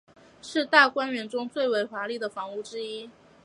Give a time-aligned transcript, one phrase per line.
[0.41, 3.07] 是大观园中最为华丽的房屋之一。